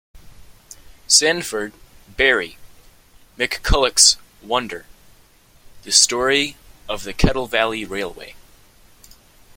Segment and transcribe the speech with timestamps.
[1.05, 1.73] Sanford,
[2.07, 2.57] Barrie
[3.37, 4.87] "McCulloch's Wonder:
[5.83, 6.57] The Story
[6.89, 8.33] of the Kettle Valley Railway"